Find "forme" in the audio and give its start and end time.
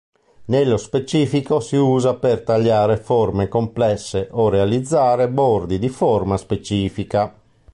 2.97-3.47